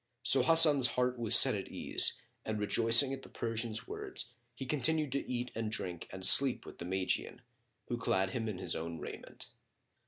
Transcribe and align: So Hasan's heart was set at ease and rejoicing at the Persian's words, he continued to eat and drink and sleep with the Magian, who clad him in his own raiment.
So 0.23 0.41
Hasan's 0.41 0.87
heart 0.97 1.19
was 1.19 1.35
set 1.37 1.53
at 1.53 1.67
ease 1.67 2.19
and 2.43 2.59
rejoicing 2.59 3.13
at 3.13 3.21
the 3.21 3.29
Persian's 3.29 3.87
words, 3.87 4.33
he 4.55 4.65
continued 4.65 5.11
to 5.11 5.31
eat 5.31 5.51
and 5.53 5.71
drink 5.71 6.07
and 6.11 6.25
sleep 6.25 6.65
with 6.65 6.79
the 6.79 6.85
Magian, 6.85 7.43
who 7.87 7.99
clad 7.99 8.31
him 8.31 8.49
in 8.49 8.57
his 8.57 8.75
own 8.75 8.97
raiment. 8.97 9.51